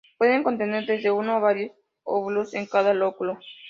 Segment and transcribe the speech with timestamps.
[0.17, 3.37] Pueden contener desde uno a varios óvulos en cada lóculo.